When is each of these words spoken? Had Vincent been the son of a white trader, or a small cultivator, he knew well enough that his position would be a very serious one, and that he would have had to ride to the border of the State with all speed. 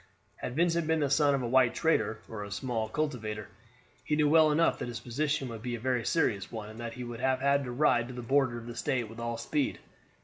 Had 0.37 0.55
Vincent 0.55 0.87
been 0.87 1.01
the 1.01 1.11
son 1.11 1.35
of 1.35 1.43
a 1.43 1.47
white 1.47 1.75
trader, 1.75 2.17
or 2.27 2.43
a 2.43 2.49
small 2.49 2.89
cultivator, 2.89 3.49
he 4.03 4.15
knew 4.15 4.27
well 4.27 4.51
enough 4.51 4.79
that 4.79 4.87
his 4.87 4.99
position 4.99 5.47
would 5.49 5.61
be 5.61 5.75
a 5.75 5.79
very 5.79 6.03
serious 6.03 6.51
one, 6.51 6.69
and 6.71 6.79
that 6.79 6.93
he 6.95 7.03
would 7.03 7.19
have 7.19 7.39
had 7.39 7.63
to 7.65 7.71
ride 7.71 8.07
to 8.07 8.13
the 8.15 8.23
border 8.23 8.57
of 8.57 8.65
the 8.65 8.75
State 8.75 9.07
with 9.11 9.19
all 9.19 9.37
speed. 9.37 9.77